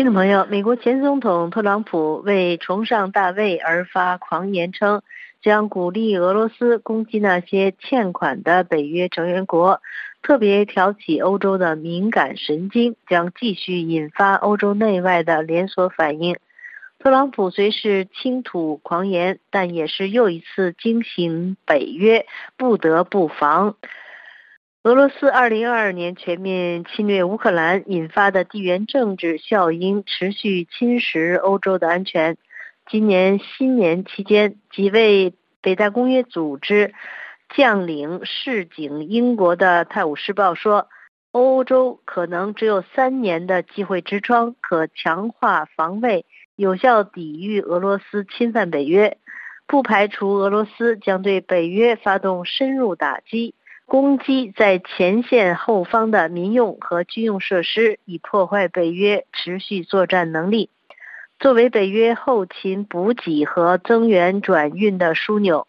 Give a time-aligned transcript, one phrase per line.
[0.00, 5.02] 听众朋友，美国前总统特朗普为崇尚大卫而发狂言称，
[5.42, 9.82] 将鼓励俄罗斯攻击那些欠款的北约成员国，
[10.22, 16.38] 特别挑起欧洲的敏感神经，将继续引发欧洲内外的连锁反应。
[16.98, 22.24] 特朗普虽是倾吐狂言，但也是又一次惊醒北约，
[22.56, 23.76] 不得不防。
[24.82, 32.38] 俄罗斯2022年全面侵略乌克兰引发的地缘政治效应持续侵蚀欧洲的安全。
[32.90, 36.94] 今年新年期间，几位北大公约组织
[37.54, 40.88] 将领示警英国的《泰晤士报》说，
[41.30, 46.24] 欧洲可能只有三年的机会之窗，可强化防卫，
[46.56, 49.18] 有效抵御俄罗斯侵犯北约，
[49.66, 53.54] 不排除俄罗斯将对北约发动深入打击。
[53.90, 60.70] 攻击在前线后方的民用和军用设施，以破坏北约持续作战能力。
[61.40, 65.66] 作为北约后勤补给和增援转运的枢纽，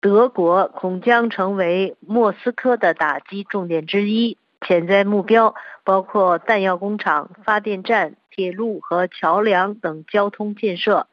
[0.00, 4.36] 德国恐将成为莫斯科的打击重点之一。
[4.66, 11.06] 潜在目标包括弹药工厂、发电站、铁路和桥梁等交通建设。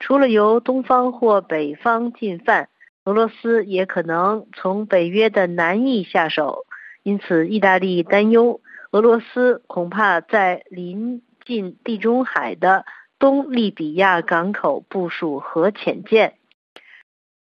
[0.00, 2.70] 除了由东方或北方进犯。
[3.04, 6.66] 俄罗斯也可能从北约的南翼下手，
[7.02, 8.60] 因此意大利担忧
[8.92, 12.84] 俄罗斯恐怕在临近地中海的
[13.18, 16.34] 东利比亚港口部署核潜舰。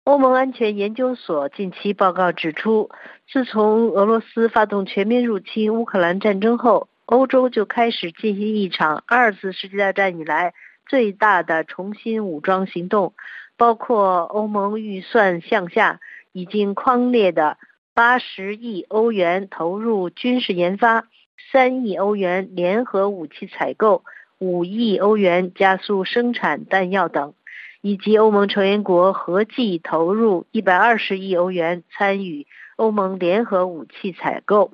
[0.06, 2.90] 欧盟安全研究所近期报告指出，
[3.30, 10.54] 自从俄罗斯发动全面入侵乌克兰战争后，欧洲就开始进行一场二次世界大战以来
[10.88, 13.14] 最大的重新武装行动。
[13.60, 16.00] 包括欧盟预算项下
[16.32, 17.58] 已经框列的
[17.94, 21.10] 八十亿欧元投入军事研发、
[21.52, 24.06] 三亿欧元联合武器采购、
[24.38, 27.34] 五亿欧元加速生产弹药等，
[27.82, 32.48] 以及欧盟成员国合计投入一百二十亿欧元参与
[32.78, 34.72] 欧盟联合武器采购。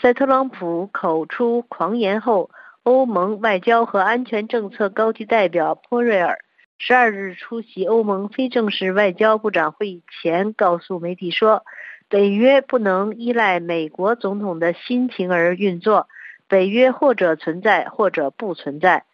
[0.00, 2.50] 在特朗普口出狂言后，
[2.84, 6.38] 欧盟外交和安全政策高级代表波瑞尔。
[6.80, 11.64] 十二日出席欧盟非正式外交部长会议前，告诉媒体说，
[12.08, 16.08] 北约不能依赖美国总统的心情而运作，
[16.46, 19.04] 北约或者存在，或者不存在。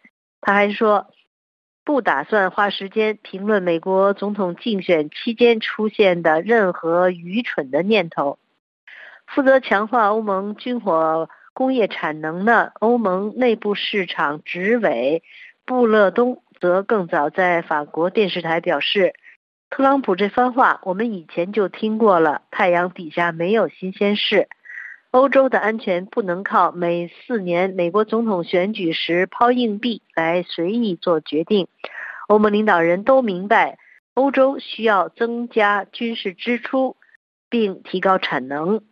[0.43, 1.07] 他还说，
[1.85, 8.39] 不打算花时间评论美国总统竞选期间出现的任何愚蠢的念头。
[9.27, 15.23] 负责强化欧盟军火工业产能的欧盟内部市场执委
[15.65, 16.43] 布勒东。
[16.65, 19.13] 则更早在法国电视台表示，
[19.69, 22.41] 特朗普这番话我们以前就听过了。
[22.51, 24.49] 太阳底下没有新鲜事，
[25.11, 31.69] 欧洲的安全不能靠每四年美国总统选举时抛硬币来随意做决定。
[32.29, 33.77] 欧盟领导人都明白，
[34.15, 36.97] 欧洲需要增加军事支出，
[37.51, 38.83] 并提高产能。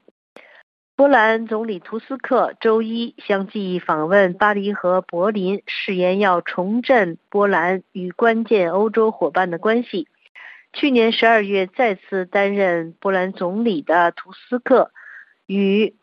[0.95, 10.07] 波兰总理图斯克周一相继访问巴黎和柏林，誓言要重振波兰与关键欧洲伙伴的关系。
[10.75, 14.91] 去年十二月再次担任波兰总理的图斯克，
[15.47, 15.95] 与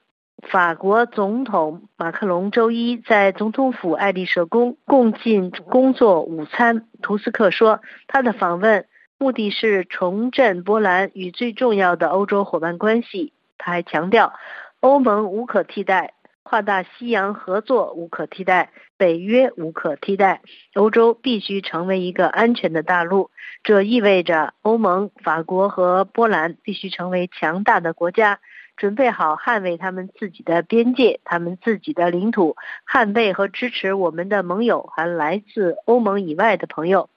[0.42, 6.88] 法国总统马克龙周一在总统府爱丽舍宫共进工作午餐。
[7.04, 8.88] 图斯克说，他的访问
[9.20, 13.34] 目的是重振波兰与最重要的欧洲伙伴关系。
[13.60, 14.34] 他还强调。
[14.82, 20.42] 欧盟无可替代，跨大西洋合作无可替代，北约无可替代。
[20.74, 23.30] 欧洲必须成为一个安全的大陆，
[23.62, 28.40] 这意味着欧盟、法国和波兰必须成为强大的国家，
[28.78, 32.56] 准备好捍卫他们自己的边界、他们自己的领土，
[32.90, 37.10] 捍卫和支持我们的盟友，还来自欧盟以外的朋友。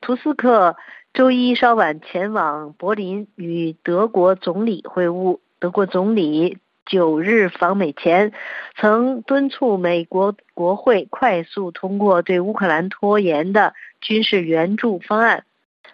[0.00, 0.76] 图斯克
[1.12, 6.58] 周一稍晚前往柏林与德国总理会晤，德国总理。
[6.84, 8.32] 九日访美前，
[8.76, 15.44] 曾敦促美国国会快速通过对乌克兰拖延的军事援助方案。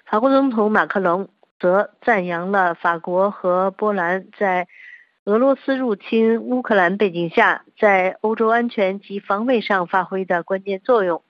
[0.07, 1.29] 法国总统马克龙
[1.61, 4.67] 则赞扬了法国和波兰在
[5.25, 11.23] 俄罗斯入侵乌克兰背景下，在欧洲安全及防卫上发挥的关键作用。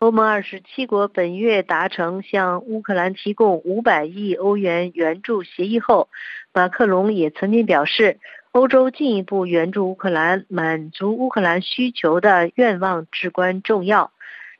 [0.00, 6.08] 欧盟二十七国本月达成向乌克兰提供五百亿欧元援助协议后，
[6.52, 8.18] 马克龙也曾经表示。
[8.54, 14.12] 欧洲进一步援助乌克兰、满足乌克兰需求的愿望至关重要，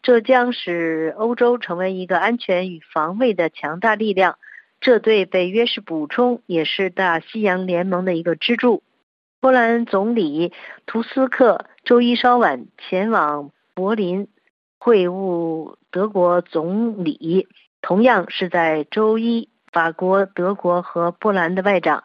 [0.02, 4.36] 这将使欧洲成为一个安全与防卫的强大力量。
[4.80, 8.82] 这对北约是补充，也是大西洋联盟的一个支柱。
[9.38, 10.52] 波兰总理
[10.86, 14.26] 图斯克周一稍晚前往柏林。
[14.80, 17.46] 会晤德国总理。
[17.80, 22.02] 同样是在周一，法国、德国和波兰的外长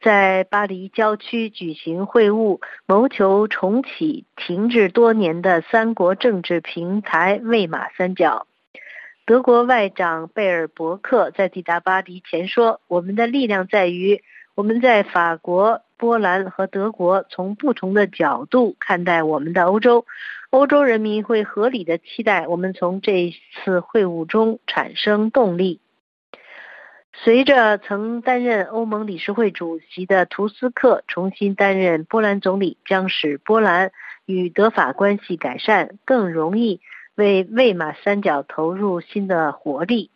[0.00, 8.46] 在巴黎郊区举行会晤，谋求重启停滞多年的三国政治平台魏玛三角。
[9.24, 14.22] 德国外长贝尔伯克在抵达巴黎前说：“我们的力量在于
[14.54, 20.06] 我们在法国、波兰和德国从不同的角度看待我们的欧洲。
[20.50, 23.34] 欧洲人民会合理的期待我们从这
[23.64, 25.80] 次会晤中产生动力。”
[27.24, 33.90] 随着曾担任欧盟理事会主席的图斯克重新担任波兰总理，将使波兰
[34.26, 36.80] 与德法关系改善，更容易。
[37.16, 40.10] 为魏玛三角投入新的活力。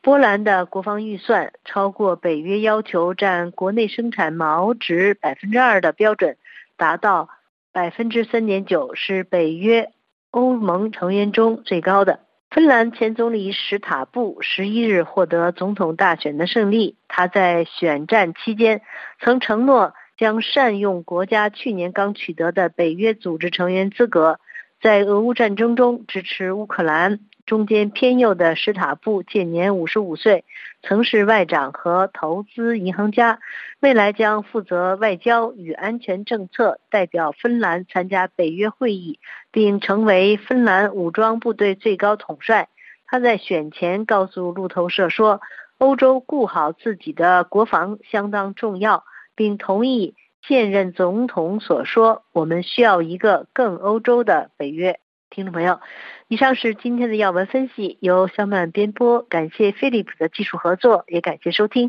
[0.00, 6.38] 波兰的国防预算超过北约要求占国内生产毛值百分之二的标准，
[6.78, 7.28] 达到
[7.70, 9.90] 百分之三点九，是北约
[10.30, 12.20] 欧盟成员中最高的。
[12.50, 16.96] 芬兰前总理史塔布十一日获得总统大选的胜利。
[17.06, 18.80] 他在选战期间
[19.20, 24.40] 曾承诺将善用国家去年刚取得的北约组织成员资格。
[24.80, 30.44] 在俄乌战争中支持乌克兰，中间偏右的史塔布现年五十五岁，
[30.82, 33.38] 曾是外长和投资银行家，
[33.80, 39.18] 未来将负责外交与安全政策，代表芬兰参加北约会议，
[39.50, 42.68] 并成为芬兰武装部队最高统帅。
[43.06, 45.40] 他在选前告诉路透社说
[45.78, 49.04] ：“欧洲顾好自己的国防相当重要，
[49.34, 50.14] 并同意。”
[50.46, 55.80] 现任总统所说：“我们需要一个更欧洲的北约。”听众朋友，
[56.28, 61.88] 以上是今天的要闻分析，由小曼编播，感谢飞利浦的技术合作，也感谢收听。